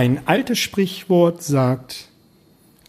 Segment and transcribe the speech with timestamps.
[0.00, 2.08] Ein altes Sprichwort sagt,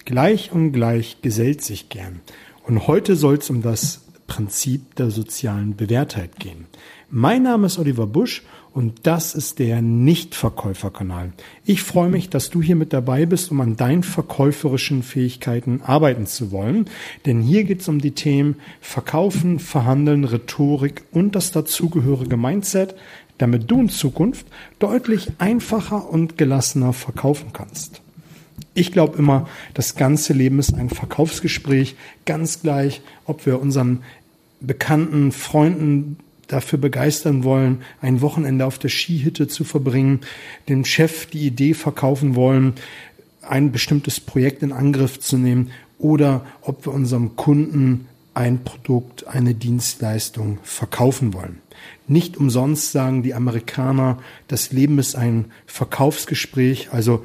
[0.06, 2.22] gleich und gleich gesellt sich gern.
[2.66, 6.68] Und heute soll es um das Prinzip der sozialen Bewährtheit gehen.
[7.10, 8.44] Mein Name ist Oliver Busch
[8.74, 11.34] und das ist der Nichtverkäuferkanal.
[11.66, 16.28] Ich freue mich, dass du hier mit dabei bist, um an deinen verkäuferischen Fähigkeiten arbeiten
[16.28, 16.86] zu wollen.
[17.26, 22.96] Denn hier geht es um die Themen Verkaufen, Verhandeln, Rhetorik und das dazugehörige Mindset,
[23.42, 24.46] damit du in Zukunft
[24.80, 28.02] deutlich einfacher und gelassener verkaufen kannst.
[28.74, 34.04] Ich glaube immer, das ganze Leben ist ein Verkaufsgespräch, ganz gleich, ob wir unseren
[34.62, 40.20] Bekannten, Freunden dafür begeistern wollen, ein Wochenende auf der Skihütte zu verbringen,
[40.70, 42.74] dem Chef die Idee verkaufen wollen,
[43.42, 49.54] ein bestimmtes Projekt in Angriff zu nehmen oder ob wir unserem Kunden ein Produkt, eine
[49.54, 51.60] Dienstleistung verkaufen wollen.
[52.08, 57.24] Nicht umsonst sagen die Amerikaner, das Leben ist ein Verkaufsgespräch, also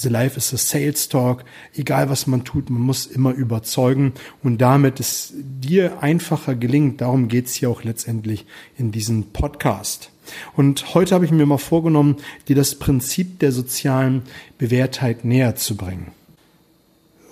[0.00, 1.44] The Life is a Sales Talk.
[1.74, 4.12] Egal was man tut, man muss immer überzeugen
[4.44, 7.00] und damit es dir einfacher gelingt.
[7.00, 10.12] Darum geht's hier auch letztendlich in diesem Podcast.
[10.54, 14.22] Und heute habe ich mir mal vorgenommen, dir das Prinzip der sozialen
[14.56, 16.12] Bewährtheit näher zu bringen.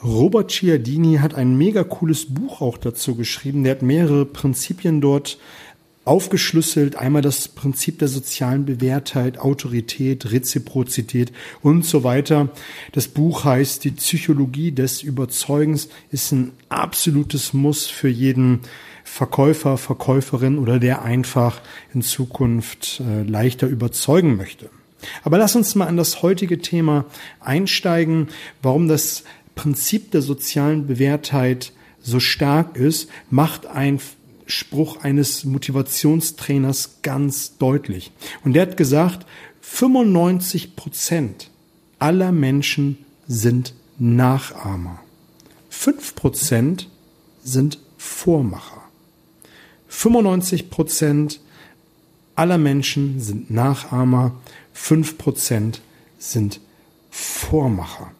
[0.02, 3.64] Robert Cialdini hat ein mega cooles Buch auch dazu geschrieben.
[3.64, 5.38] Der hat mehrere Prinzipien dort
[6.06, 6.96] aufgeschlüsselt.
[6.96, 11.32] Einmal das Prinzip der sozialen Bewährtheit, Autorität, Reziprozität
[11.62, 12.48] und so weiter.
[12.92, 18.60] Das Buch heißt Die Psychologie des Überzeugens, ist ein absolutes Muss für jeden
[19.04, 21.60] Verkäufer, Verkäuferin oder der einfach
[21.92, 24.70] in Zukunft äh, leichter überzeugen möchte.
[25.22, 27.04] Aber lass uns mal an das heutige Thema
[27.40, 28.28] einsteigen,
[28.62, 33.98] warum das Prinzip der sozialen Bewährtheit so stark ist, macht ein
[34.46, 38.12] Spruch eines Motivationstrainers ganz deutlich.
[38.44, 39.26] Und der hat gesagt,
[39.60, 41.50] 95 Prozent
[41.98, 45.00] aller Menschen sind Nachahmer.
[45.70, 46.88] 5 Prozent
[47.42, 48.82] sind Vormacher.
[49.88, 51.40] 95 Prozent
[52.34, 54.32] aller Menschen sind Nachahmer.
[54.72, 55.80] 5 Prozent
[56.18, 56.60] sind
[57.10, 58.12] Vormacher.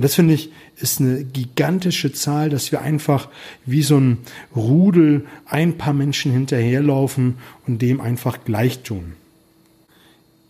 [0.00, 0.50] Und das finde ich
[0.80, 3.28] ist eine gigantische Zahl, dass wir einfach
[3.66, 4.16] wie so ein
[4.56, 7.34] Rudel ein paar Menschen hinterherlaufen
[7.66, 9.12] und dem einfach gleich tun.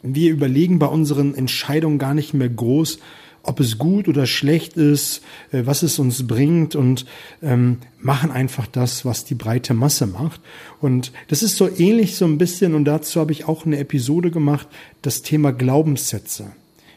[0.04, 3.00] Wir überlegen bei unseren Entscheidungen gar nicht mehr groß,
[3.42, 7.04] ob es gut oder schlecht ist, äh, was es uns bringt und
[7.42, 10.40] ähm, machen einfach das, was die breite Masse macht.
[10.80, 14.30] Und das ist so ähnlich so ein bisschen, und dazu habe ich auch eine Episode
[14.30, 14.68] gemacht,
[15.02, 16.52] das Thema Glaubenssätze.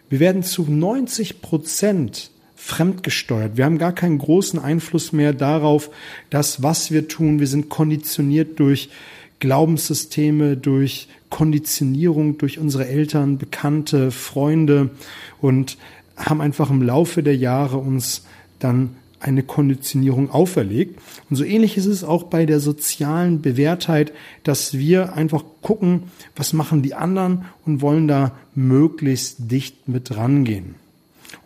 [0.07, 2.29] Wir werden zu 90 Prozent
[2.63, 3.57] fremdgesteuert.
[3.57, 5.89] Wir haben gar keinen großen Einfluss mehr darauf,
[6.29, 7.41] dass was wir tun.
[7.41, 8.89] Wir sind konditioniert durch
[9.41, 14.91] Glaubenssysteme, durch Konditionierung, durch unsere Eltern, Bekannte, Freunde
[15.41, 15.77] und
[16.15, 18.23] haben einfach im Laufe der Jahre uns
[18.59, 21.01] dann eine Konditionierung auferlegt.
[21.29, 24.13] Und so ähnlich ist es auch bei der sozialen Bewährtheit,
[24.43, 26.03] dass wir einfach gucken,
[26.37, 30.75] was machen die anderen und wollen da möglichst dicht mit rangehen.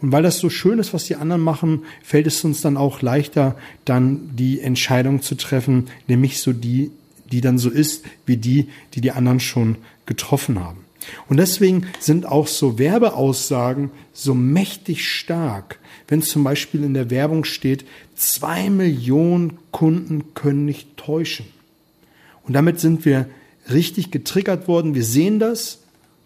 [0.02, 3.02] Und weil das so schön ist, was die anderen machen, fällt es uns dann auch
[3.02, 3.56] leichter,
[3.86, 6.92] dann die Entscheidung zu treffen, nämlich so die,
[7.32, 10.86] die dann so ist, wie die, die die anderen schon getroffen haben.
[11.30, 17.44] Und deswegen sind auch so Werbeaussagen so mächtig stark, wenn zum Beispiel in der Werbung
[17.44, 21.46] steht, zwei Millionen Kunden können nicht täuschen.
[22.44, 23.28] Und damit sind wir
[23.70, 24.96] richtig getriggert worden.
[24.96, 25.80] Wir sehen das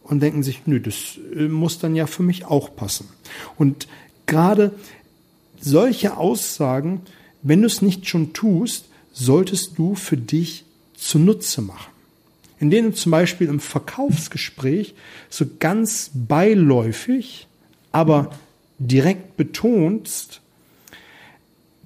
[0.03, 3.09] und denken sich, nö, das äh, muss dann ja für mich auch passen.
[3.57, 3.87] Und
[4.25, 4.73] gerade
[5.59, 7.01] solche Aussagen,
[7.41, 11.91] wenn du es nicht schon tust, solltest du für dich zunutze machen.
[12.59, 14.93] Indem du zum Beispiel im Verkaufsgespräch
[15.29, 17.47] so ganz beiläufig,
[17.91, 18.31] aber
[18.77, 20.41] direkt betonst,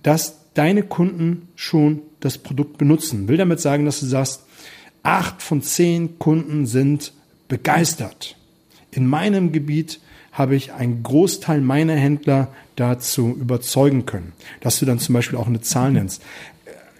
[0.03, 3.27] dass deine Kunden schon das Produkt benutzen.
[3.27, 4.43] Will damit sagen, dass du sagst,
[5.03, 7.13] acht von zehn Kunden sind
[7.47, 8.35] begeistert.
[8.91, 9.99] In meinem Gebiet
[10.31, 15.47] habe ich einen Großteil meiner Händler dazu überzeugen können, dass du dann zum Beispiel auch
[15.47, 16.21] eine Zahl nennst.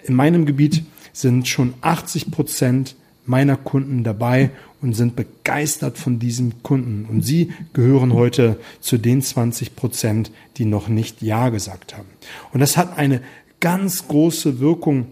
[0.04, 6.62] In meinem Gebiet sind schon 80 Prozent meiner Kunden dabei und sind begeistert von diesem
[6.64, 7.06] Kunden.
[7.06, 12.08] Und sie gehören heute zu den 20 Prozent, die noch nicht Ja gesagt haben.
[12.54, 13.22] Und das hat eine
[13.60, 15.08] ganz große Wirkung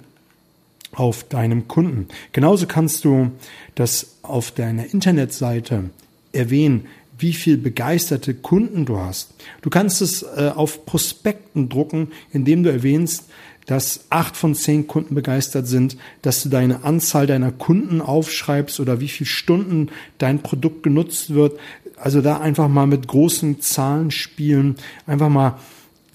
[0.96, 2.08] auf deinem Kunden.
[2.32, 3.32] Genauso kannst du
[3.76, 5.90] das auf deiner Internetseite
[6.32, 6.88] erwähnen,
[7.18, 9.34] wie viel begeisterte Kunden du hast.
[9.62, 13.26] Du kannst es äh, auf Prospekten drucken, indem du erwähnst,
[13.66, 19.00] dass acht von zehn Kunden begeistert sind, dass du deine Anzahl deiner Kunden aufschreibst oder
[19.00, 21.58] wie viele Stunden dein Produkt genutzt wird.
[21.96, 24.76] Also da einfach mal mit großen Zahlen spielen,
[25.08, 25.60] einfach mal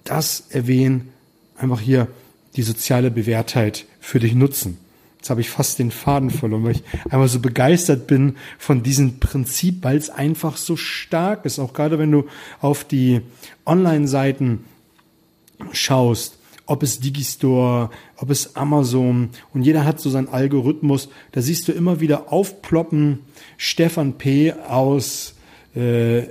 [0.05, 1.09] das erwähnen,
[1.57, 2.09] einfach hier
[2.57, 4.79] die soziale Bewährtheit für dich nutzen.
[5.19, 9.21] Jetzt habe ich fast den Faden verloren, weil ich einfach so begeistert bin von diesem
[9.21, 11.59] Prinzip, weil es einfach so stark ist.
[11.59, 12.25] Auch gerade wenn du
[12.63, 13.21] auf die
[13.67, 14.65] Online-Seiten
[15.73, 21.11] schaust, ob es Digistore, ob es Amazon und jeder hat so seinen Algorithmus.
[21.33, 23.19] Da siehst du immer wieder aufploppen.
[23.59, 24.55] Stefan P.
[24.55, 25.35] aus
[25.75, 26.23] äh,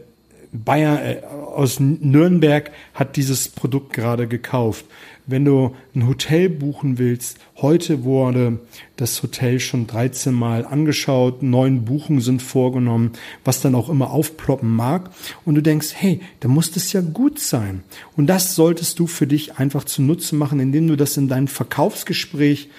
[0.51, 4.85] Bayern, äh, aus Nürnberg hat dieses Produkt gerade gekauft.
[5.29, 8.59] Wenn du ein Hotel buchen willst, heute wurde
[8.95, 13.11] das Hotel schon 13 Mal angeschaut, neun Buchungen sind vorgenommen,
[13.43, 15.11] was dann auch immer aufploppen mag.
[15.43, 17.83] Und du denkst, hey, da muss das ja gut sein.
[18.15, 21.47] Und das solltest du für dich einfach zu Nutzen machen, indem du das in deinem
[21.47, 22.69] Verkaufsgespräch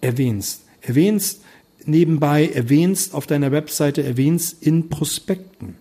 [0.00, 0.62] erwähnst.
[0.80, 1.42] Erwähnst
[1.84, 5.74] nebenbei, erwähnst auf deiner Webseite, erwähnst in Prospekten.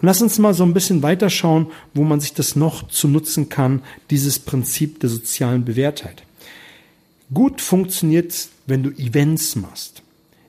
[0.00, 3.48] Und lass uns mal so ein bisschen weiterschauen, wo man sich das noch zu nutzen
[3.48, 6.22] kann, dieses Prinzip der sozialen Bewährtheit.
[7.34, 10.02] Gut funktioniert, wenn du Events machst.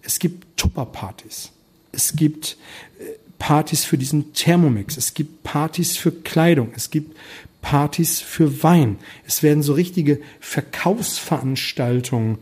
[0.03, 1.51] Es gibt Tupperpartys.
[1.91, 2.57] Es gibt
[2.99, 3.03] äh,
[3.39, 4.97] Partys für diesen Thermomix.
[4.97, 6.71] Es gibt Partys für Kleidung.
[6.75, 7.17] Es gibt
[7.61, 8.97] Partys für Wein.
[9.25, 12.37] Es werden so richtige Verkaufsveranstaltungen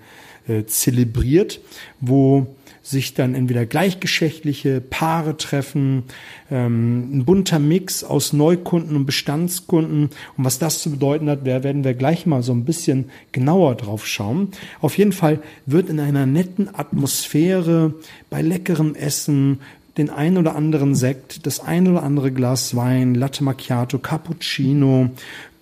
[0.48, 1.62] äh, zelebriert,
[2.00, 2.56] wo
[2.90, 6.04] sich dann entweder gleichgeschlechtliche Paare treffen,
[6.50, 10.10] ähm, ein bunter Mix aus Neukunden und Bestandskunden.
[10.38, 14.08] Und was das zu bedeuten hat, werden wir gleich mal so ein bisschen genauer drauf
[14.08, 14.50] schauen.
[14.80, 17.94] Auf jeden Fall wird in einer netten Atmosphäre
[18.30, 19.60] bei leckerem Essen
[19.98, 25.10] den ein oder anderen Sekt, das ein oder andere Glas Wein, Latte Macchiato, Cappuccino,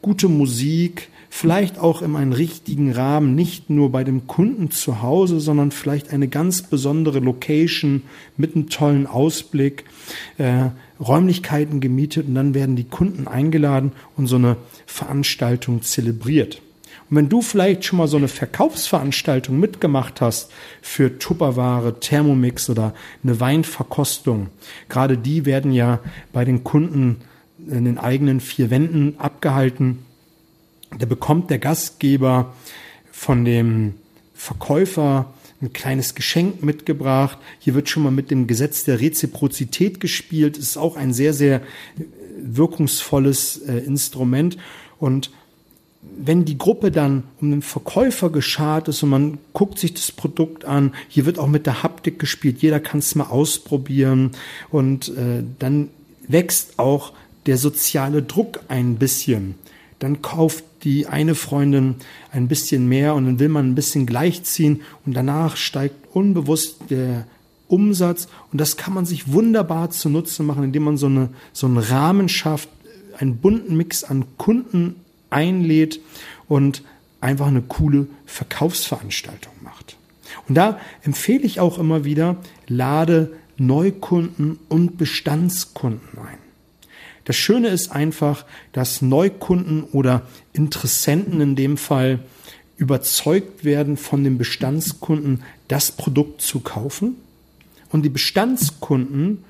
[0.01, 5.41] gute Musik, vielleicht auch in einem richtigen Rahmen, nicht nur bei dem Kunden zu Hause,
[5.41, 8.03] sondern vielleicht eine ganz besondere Location
[8.37, 9.83] mit einem tollen Ausblick,
[10.37, 14.55] äh, Räumlichkeiten gemietet und dann werden die Kunden eingeladen und so eine
[14.85, 16.61] Veranstaltung zelebriert.
[17.09, 22.93] Und wenn du vielleicht schon mal so eine Verkaufsveranstaltung mitgemacht hast für Tupperware, Thermomix oder
[23.25, 24.47] eine Weinverkostung,
[24.87, 25.99] gerade die werden ja
[26.31, 27.17] bei den Kunden
[27.69, 30.05] in den eigenen vier Wänden abgehalten
[30.99, 32.53] da bekommt der Gastgeber
[33.11, 33.95] von dem
[34.33, 37.37] Verkäufer ein kleines Geschenk mitgebracht.
[37.59, 40.57] Hier wird schon mal mit dem Gesetz der Reziprozität gespielt.
[40.57, 41.61] Es ist auch ein sehr, sehr
[42.37, 44.57] wirkungsvolles äh, Instrument.
[44.99, 45.31] Und
[46.17, 50.65] wenn die Gruppe dann um den Verkäufer geschart ist und man guckt sich das Produkt
[50.65, 54.31] an, hier wird auch mit der Haptik gespielt, jeder kann es mal ausprobieren
[54.69, 55.89] und äh, dann
[56.27, 57.13] wächst auch
[57.45, 59.55] der soziale Druck ein bisschen.
[59.99, 61.95] Dann kauft die eine Freundin
[62.31, 67.25] ein bisschen mehr und dann will man ein bisschen gleichziehen und danach steigt unbewusst der
[67.67, 71.77] Umsatz und das kann man sich wunderbar zunutze machen, indem man so, eine, so einen
[71.77, 72.69] Rahmen schafft,
[73.17, 74.95] einen bunten Mix an Kunden
[75.29, 75.99] einlädt
[76.47, 76.83] und
[77.21, 79.97] einfach eine coole Verkaufsveranstaltung macht.
[80.47, 82.37] Und da empfehle ich auch immer wieder,
[82.67, 86.44] lade Neukunden und Bestandskunden ein.
[87.25, 90.21] Das Schöne ist einfach, dass Neukunden oder
[90.53, 92.19] Interessenten in dem Fall
[92.77, 97.15] überzeugt werden von dem Bestandskunden, das Produkt zu kaufen.
[97.91, 99.43] Und die Bestandskunden,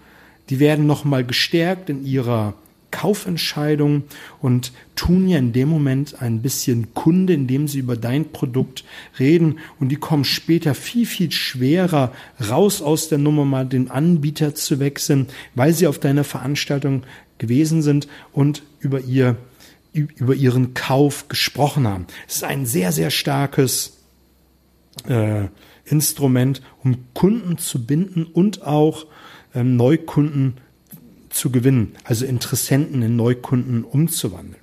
[0.49, 2.53] die werden nochmal gestärkt in ihrer
[2.95, 4.03] Kaufentscheidung
[4.41, 8.85] und tun ja in dem Moment ein bisschen Kunde, indem sie über dein Produkt
[9.19, 12.13] reden und die kommen später viel, viel schwerer
[12.49, 17.03] raus aus der Nummer, mal den Anbieter zu wechseln, weil sie auf deiner Veranstaltung
[17.37, 19.37] gewesen sind und über ihr
[19.95, 22.05] über ihren Kauf gesprochen haben.
[22.27, 24.01] Es ist ein sehr, sehr starkes
[25.07, 25.45] äh,
[25.85, 29.05] Instrument, um Kunden zu binden und auch
[29.53, 30.55] ähm, Neukunden
[31.29, 34.61] zu gewinnen, also Interessenten in Neukunden umzuwandeln.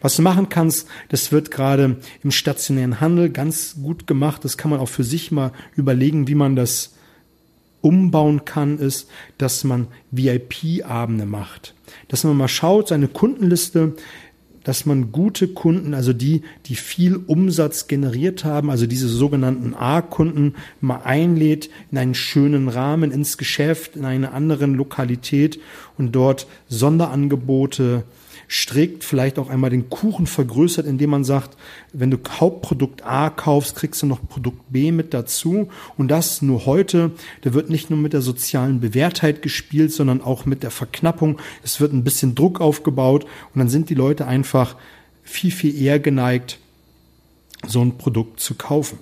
[0.00, 4.44] Was du machen kannst, das wird gerade im stationären Handel ganz gut gemacht.
[4.44, 6.94] Das kann man auch für sich mal überlegen, wie man das
[7.80, 11.74] umbauen kann, ist, dass man VIP-Abende macht.
[12.08, 13.94] Dass man mal schaut, seine Kundenliste,
[14.64, 20.54] dass man gute Kunden, also die, die viel Umsatz generiert haben, also diese sogenannten A-Kunden
[20.80, 25.58] mal einlädt in einen schönen Rahmen ins Geschäft, in eine anderen Lokalität
[25.98, 28.04] und dort Sonderangebote
[28.52, 31.56] strickt, vielleicht auch einmal den Kuchen vergrößert, indem man sagt,
[31.94, 35.70] wenn du Hauptprodukt A kaufst, kriegst du noch Produkt B mit dazu.
[35.96, 37.12] Und das nur heute.
[37.40, 41.38] Da wird nicht nur mit der sozialen Bewährtheit gespielt, sondern auch mit der Verknappung.
[41.62, 44.76] Es wird ein bisschen Druck aufgebaut und dann sind die Leute einfach
[45.22, 46.58] viel, viel eher geneigt,
[47.66, 48.98] so ein Produkt zu kaufen.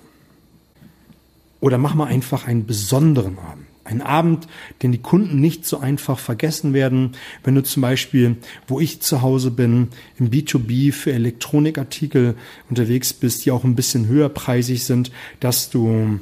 [1.59, 3.65] Oder mach mal einfach einen besonderen Abend.
[3.83, 4.47] Ein Abend,
[4.83, 7.13] den die Kunden nicht so einfach vergessen werden.
[7.43, 12.35] Wenn du zum Beispiel, wo ich zu Hause bin, im B2B für Elektronikartikel
[12.69, 16.19] unterwegs bist, die auch ein bisschen höherpreisig sind, dass du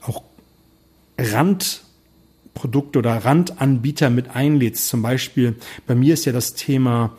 [0.00, 0.22] auch
[1.18, 4.86] Randprodukte oder Randanbieter mit einlädst.
[4.86, 5.56] Zum Beispiel,
[5.86, 7.16] bei mir ist ja das Thema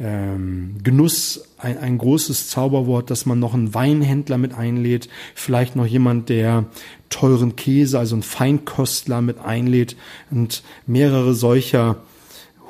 [0.00, 5.86] ähm, Genuss ein, ein großes Zauberwort, dass man noch einen Weinhändler mit einlädt, vielleicht noch
[5.86, 6.64] jemand, der
[7.10, 9.96] teuren Käse, also einen Feinkostler mit einlädt
[10.30, 11.96] und mehrere solcher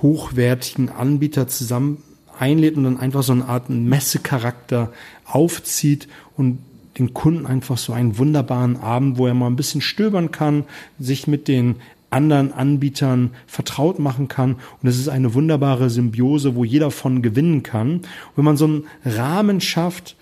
[0.02, 2.02] hochwertigen Anbieter zusammen
[2.38, 4.92] einlädt und dann einfach so eine Art Messecharakter
[5.24, 6.58] aufzieht und
[6.98, 10.64] den Kunden einfach so einen wunderbaren Abend, wo er mal ein bisschen stöbern kann,
[10.98, 11.76] sich mit den
[12.14, 14.56] anderen Anbietern vertraut machen kann.
[14.80, 17.96] Und es ist eine wunderbare Symbiose, wo jeder von gewinnen kann.
[17.96, 18.06] Und
[18.36, 20.16] wenn man so einen Rahmen schafft,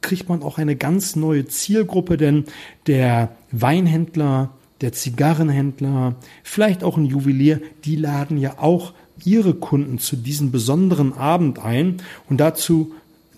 [0.00, 2.44] kriegt man auch eine ganz neue Zielgruppe, denn
[2.86, 8.92] der Weinhändler, der Zigarrenhändler, vielleicht auch ein Juwelier, die laden ja auch
[9.24, 11.96] ihre Kunden zu diesem besonderen Abend ein
[12.28, 12.92] und dazu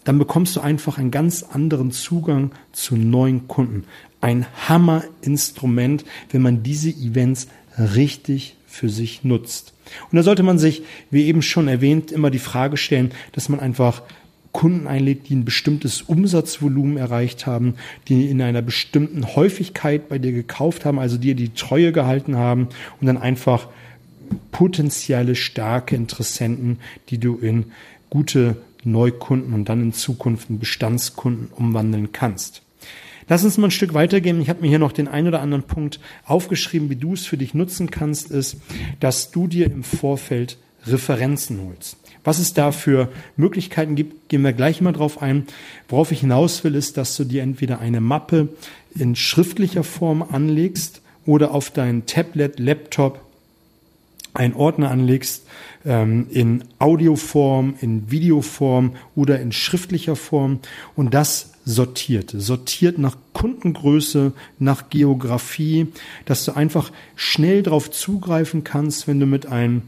[0.04, 3.84] dann bekommst du einfach einen ganz anderen Zugang zu neuen Kunden.
[4.20, 7.48] Ein Hammerinstrument, wenn man diese Events
[7.80, 9.74] richtig für sich nutzt.
[10.10, 13.60] Und da sollte man sich, wie eben schon erwähnt, immer die Frage stellen, dass man
[13.60, 14.02] einfach
[14.52, 17.74] Kunden einlädt, die ein bestimmtes Umsatzvolumen erreicht haben,
[18.08, 22.68] die in einer bestimmten Häufigkeit bei dir gekauft haben, also dir die Treue gehalten haben
[23.00, 23.68] und dann einfach
[24.50, 27.66] potenzielle starke Interessenten, die du in
[28.08, 32.62] gute Neukunden und dann in Zukunft in Bestandskunden umwandeln kannst.
[33.30, 34.42] Lass uns mal ein Stück weitergehen.
[34.42, 37.36] Ich habe mir hier noch den einen oder anderen Punkt aufgeschrieben, wie du es für
[37.36, 38.56] dich nutzen kannst, ist,
[38.98, 41.96] dass du dir im Vorfeld Referenzen holst.
[42.24, 45.46] Was es da für Möglichkeiten gibt, gehen wir gleich mal drauf ein.
[45.88, 48.48] Worauf ich hinaus will, ist, dass du dir entweder eine Mappe
[48.96, 53.20] in schriftlicher Form anlegst oder auf dein Tablet, Laptop
[54.34, 55.44] einen Ordner anlegst
[55.84, 60.58] ähm, in Audioform, in Videoform oder in schriftlicher Form
[60.96, 62.34] und das sortiert.
[62.36, 65.88] Sortiert nach Kundengröße, nach Geografie,
[66.24, 69.82] dass du einfach schnell darauf zugreifen kannst, wenn du mit einem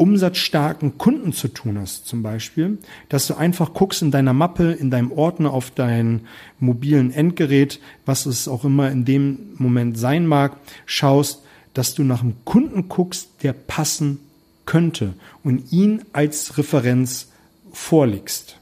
[0.00, 2.78] umsatzstarken Kunden zu tun hast, zum Beispiel,
[3.10, 6.22] dass du einfach guckst in deiner Mappe, in deinem Ordner auf dein
[6.58, 10.56] mobilen Endgerät, was es auch immer in dem Moment sein mag,
[10.86, 11.42] schaust,
[11.74, 14.20] dass du nach einem Kunden guckst, der passen
[14.64, 15.12] könnte
[15.44, 17.28] und ihn als Referenz
[17.72, 18.59] vorlegst.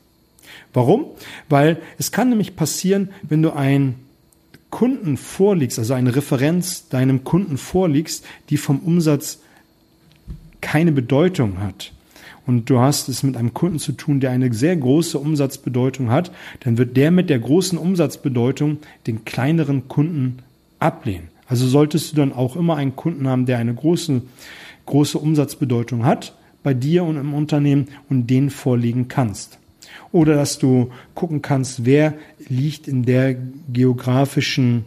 [0.72, 1.06] Warum?
[1.48, 3.96] Weil es kann nämlich passieren, wenn du einen
[4.70, 9.40] Kunden vorlegst, also eine Referenz deinem Kunden vorlegst, die vom Umsatz
[10.60, 11.92] keine Bedeutung hat,
[12.48, 16.32] und du hast es mit einem Kunden zu tun, der eine sehr große Umsatzbedeutung hat,
[16.60, 20.38] dann wird der mit der großen Umsatzbedeutung den kleineren Kunden
[20.78, 21.28] ablehnen.
[21.46, 24.22] Also solltest du dann auch immer einen Kunden haben, der eine große,
[24.86, 29.58] große Umsatzbedeutung hat bei dir und im Unternehmen und den vorlegen kannst
[30.12, 32.14] oder dass du gucken kannst, wer
[32.48, 33.36] liegt in der
[33.72, 34.84] geografischen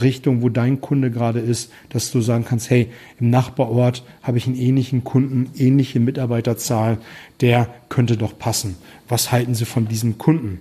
[0.00, 2.90] Richtung, wo dein Kunde gerade ist, dass du sagen kannst, hey,
[3.20, 6.98] im Nachbarort habe ich einen ähnlichen Kunden, ähnliche Mitarbeiterzahl,
[7.40, 8.76] der könnte doch passen.
[9.08, 10.60] Was halten Sie von diesem Kunden?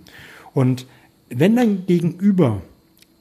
[0.53, 0.86] Und
[1.29, 2.62] wenn dein Gegenüber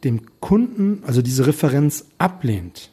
[0.02, 2.90] dem Kunden, also diese Referenz ablehnt,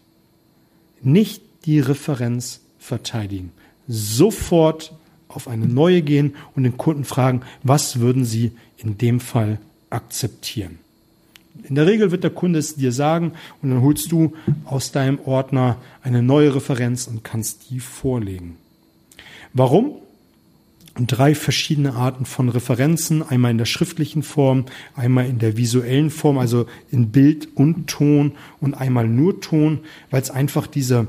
[1.01, 3.51] nicht die Referenz verteidigen.
[3.87, 4.93] Sofort
[5.29, 10.79] auf eine neue gehen und den Kunden fragen, was würden Sie in dem Fall akzeptieren.
[11.63, 14.33] In der Regel wird der Kunde es dir sagen und dann holst du
[14.65, 18.57] aus deinem Ordner eine neue Referenz und kannst die vorlegen.
[19.53, 19.93] Warum?
[20.99, 24.65] Drei verschiedene Arten von Referenzen, einmal in der schriftlichen Form,
[24.95, 29.79] einmal in der visuellen Form, also in Bild und Ton und einmal nur Ton,
[30.09, 31.07] weil es einfach diese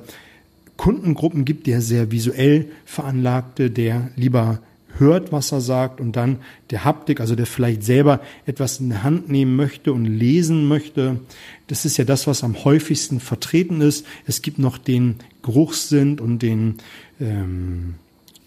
[0.78, 4.60] Kundengruppen gibt, der sehr visuell veranlagte, der lieber
[4.96, 6.38] hört, was er sagt und dann
[6.70, 11.20] der Haptik, also der vielleicht selber etwas in der Hand nehmen möchte und lesen möchte.
[11.66, 14.06] Das ist ja das, was am häufigsten vertreten ist.
[14.26, 16.76] Es gibt noch den Geruchssinn und den
[17.20, 17.96] ähm,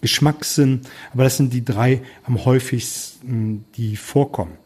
[0.02, 0.82] Geschmackssinn,
[1.14, 4.61] aber das sind die drei am häufigsten, die vorkommen.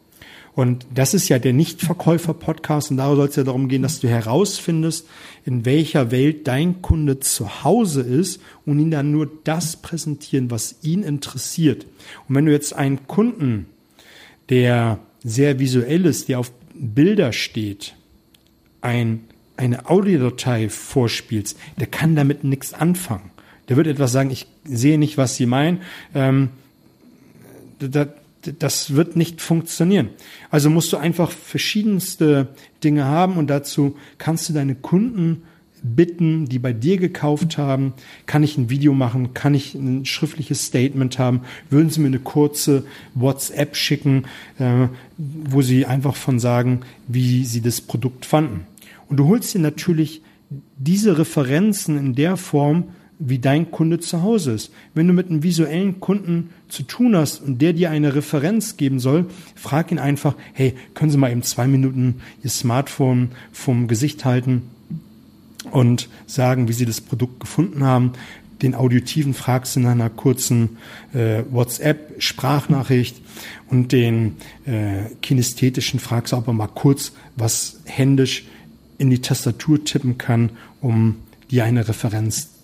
[0.55, 4.07] Und das ist ja der Nichtverkäufer-Podcast und da soll es ja darum gehen, dass du
[4.07, 5.05] herausfindest,
[5.43, 10.77] in welcher Welt dein Kunde zu Hause ist und ihn dann nur das präsentieren, was
[10.81, 11.85] ihn interessiert.
[12.29, 13.65] Und wenn du jetzt einen Kunden,
[14.47, 17.95] der sehr visuell ist, der auf Bilder steht,
[18.79, 19.25] ein,
[19.57, 23.31] eine Audiodatei vorspielst, der kann damit nichts anfangen.
[23.67, 25.81] Der wird etwas sagen, ich sehe nicht, was Sie meinen.
[26.13, 26.49] Ähm,
[28.59, 30.09] das wird nicht funktionieren.
[30.49, 32.49] Also musst du einfach verschiedenste
[32.83, 35.43] Dinge haben und dazu kannst du deine Kunden
[35.85, 37.93] bitten, die bei dir gekauft haben,
[38.25, 42.19] kann ich ein Video machen, kann ich ein schriftliches Statement haben, würden sie mir eine
[42.19, 44.23] kurze WhatsApp schicken,
[44.57, 44.87] äh,
[45.17, 48.65] wo sie einfach von sagen, wie sie das Produkt fanden.
[49.09, 50.21] Und du holst dir natürlich
[50.77, 52.85] diese Referenzen in der Form,
[53.19, 54.71] wie dein Kunde zu Hause ist.
[54.93, 58.99] Wenn du mit einem visuellen Kunden zu tun hast und der dir eine Referenz geben
[58.99, 64.25] soll, frag ihn einfach, hey, können Sie mal eben zwei Minuten Ihr Smartphone vom Gesicht
[64.25, 64.63] halten
[65.71, 68.13] und sagen, wie Sie das Produkt gefunden haben.
[68.61, 70.77] Den Auditiven fragst du in einer kurzen
[71.13, 73.21] äh, WhatsApp-Sprachnachricht
[73.69, 78.45] und den äh, kinesthetischen fragst du aber mal kurz, was händisch
[78.97, 81.17] in die Tastatur tippen kann, um
[81.51, 82.54] dir eine Referenz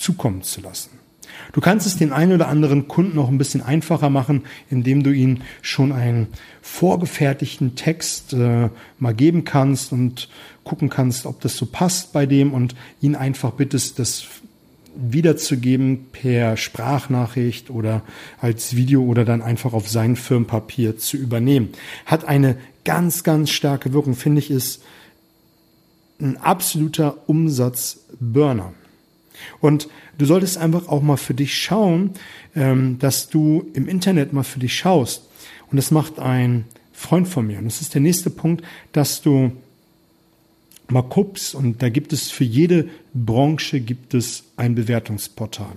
[0.00, 0.90] zukommen zu lassen.
[1.52, 5.10] Du kannst es den einen oder anderen Kunden noch ein bisschen einfacher machen, indem du
[5.10, 6.28] ihnen schon einen
[6.62, 10.28] vorgefertigten Text äh, mal geben kannst und
[10.64, 14.26] gucken kannst, ob das so passt bei dem und ihn einfach bittest, das
[14.94, 18.02] wiederzugeben per Sprachnachricht oder
[18.40, 21.70] als Video oder dann einfach auf sein Firmenpapier zu übernehmen.
[22.06, 24.82] Hat eine ganz, ganz starke Wirkung, finde ich, ist
[26.20, 28.74] ein absoluter Umsatzburner.
[29.60, 32.10] Und du solltest einfach auch mal für dich schauen,
[32.54, 35.28] ähm, dass du im Internet mal für dich schaust.
[35.70, 37.58] Und das macht ein Freund von mir.
[37.58, 39.52] Und das ist der nächste Punkt, dass du
[40.88, 41.54] mal guckst.
[41.54, 45.72] Und da gibt es für jede Branche gibt es ein Bewertungsportal.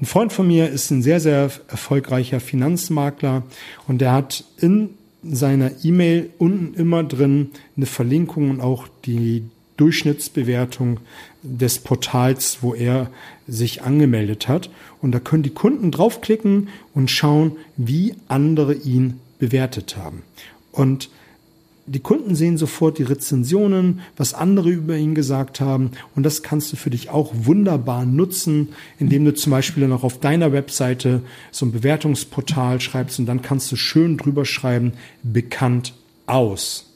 [0.00, 3.44] Ein Freund von mir ist ein sehr, sehr erfolgreicher Finanzmakler
[3.88, 4.90] und der hat in
[5.22, 9.44] seiner E-Mail unten immer drin eine Verlinkung und auch die
[9.76, 11.00] Durchschnittsbewertung
[11.42, 13.10] des Portals, wo er
[13.46, 14.70] sich angemeldet hat.
[15.00, 20.22] Und da können die Kunden draufklicken und schauen, wie andere ihn bewertet haben.
[20.72, 21.10] Und
[21.88, 25.92] die Kunden sehen sofort die Rezensionen, was andere über ihn gesagt haben.
[26.16, 30.02] Und das kannst du für dich auch wunderbar nutzen, indem du zum Beispiel dann auch
[30.02, 35.94] auf deiner Webseite so ein Bewertungsportal schreibst und dann kannst du schön drüber schreiben, bekannt
[36.26, 36.86] aus.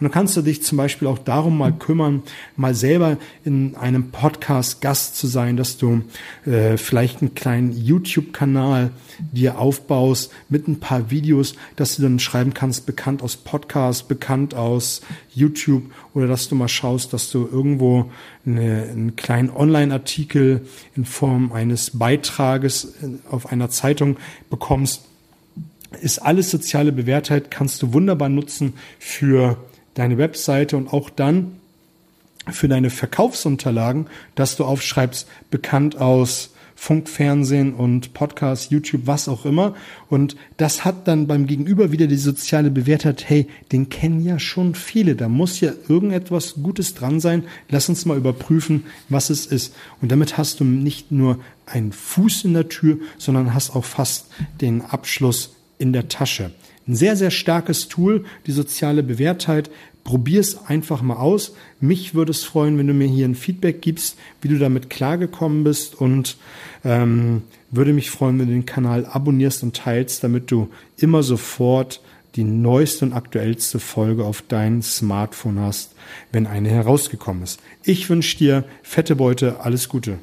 [0.00, 2.22] Und dann kannst du dich zum Beispiel auch darum mal kümmern,
[2.56, 6.00] mal selber in einem Podcast Gast zu sein, dass du
[6.46, 8.92] äh, vielleicht einen kleinen YouTube-Kanal
[9.30, 14.54] dir aufbaust mit ein paar Videos, dass du dann schreiben kannst, bekannt aus Podcast, bekannt
[14.54, 15.02] aus
[15.34, 15.82] YouTube
[16.14, 18.10] oder dass du mal schaust, dass du irgendwo
[18.46, 20.62] eine, einen kleinen Online-Artikel
[20.96, 22.94] in Form eines Beitrages
[23.30, 24.16] auf einer Zeitung
[24.48, 25.02] bekommst.
[26.00, 29.58] Ist alles soziale Bewährtheit, kannst du wunderbar nutzen für
[30.00, 31.60] deine Webseite und auch dann
[32.50, 39.44] für deine Verkaufsunterlagen, dass du aufschreibst, bekannt aus Funk, Fernsehen und Podcast, YouTube, was auch
[39.44, 39.74] immer.
[40.08, 44.74] Und das hat dann beim Gegenüber wieder die soziale Bewertheit, hey, den kennen ja schon
[44.74, 47.44] viele, da muss ja irgendetwas Gutes dran sein.
[47.68, 49.74] Lass uns mal überprüfen, was es ist.
[50.00, 54.28] Und damit hast du nicht nur einen Fuß in der Tür, sondern hast auch fast
[54.62, 56.52] den Abschluss in der Tasche.
[56.90, 59.70] Ein sehr, sehr starkes Tool, die soziale Bewährtheit.
[60.04, 61.54] Probier es einfach mal aus.
[61.80, 65.64] Mich würde es freuen, wenn du mir hier ein Feedback gibst, wie du damit klargekommen
[65.64, 66.36] bist und
[66.84, 72.00] ähm, würde mich freuen, wenn du den Kanal abonnierst und teilst, damit du immer sofort
[72.36, 75.94] die neueste und aktuellste Folge auf dein Smartphone hast,
[76.32, 77.60] wenn eine herausgekommen ist.
[77.82, 80.18] Ich wünsche dir fette Beute, alles Gute.